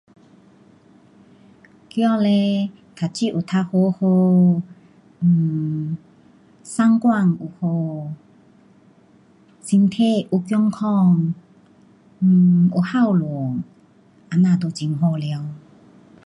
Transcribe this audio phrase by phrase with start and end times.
[1.89, 4.61] 儿呢读书有读好好
[5.21, 5.95] um
[6.63, 8.07] 三观好，
[9.61, 11.35] 身体有健康
[12.19, 13.63] um 有孝顺，
[14.31, 15.45] 这样就很好了。